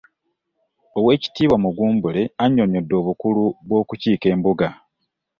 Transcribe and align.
Oweekitiibwa 0.97 1.57
Mugumbule 1.63 2.21
annyonnyodde 2.43 2.93
obukulu 3.01 3.43
bw'okukiika 3.67 4.25
embuga. 4.33 4.69